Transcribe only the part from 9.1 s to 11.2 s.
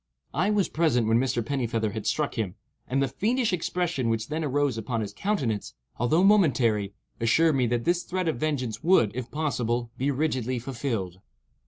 if possible, be rigidly fulfilled.